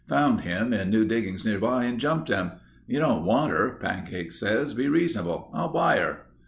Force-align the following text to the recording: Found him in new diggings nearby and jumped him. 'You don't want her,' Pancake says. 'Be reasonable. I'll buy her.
Found 0.09 0.41
him 0.41 0.73
in 0.73 0.89
new 0.89 1.05
diggings 1.05 1.45
nearby 1.45 1.83
and 1.83 1.99
jumped 1.99 2.27
him. 2.27 2.53
'You 2.87 2.97
don't 2.99 3.23
want 3.23 3.51
her,' 3.51 3.77
Pancake 3.79 4.31
says. 4.31 4.73
'Be 4.73 4.87
reasonable. 4.89 5.51
I'll 5.53 5.69
buy 5.71 5.97
her. 5.99 6.21